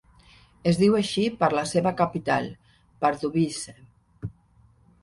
[0.71, 2.49] Es diu així per la seva capital,
[3.05, 3.79] Pardubice.